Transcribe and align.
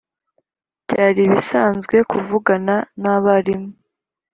Byari 0.83 1.21
ibisanzwe 1.27 1.95
kuvugana 2.11 2.75
n 3.01 3.03
abarimu. 3.15 3.69